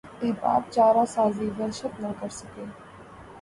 [0.21, 2.63] احباب چارہ سازیٴ وحشت نہ کرسکے